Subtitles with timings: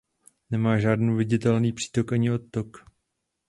[0.51, 2.85] Nemá žádný viditelný přítok ani odtok.